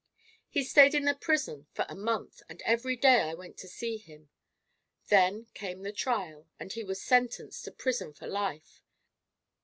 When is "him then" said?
3.97-5.45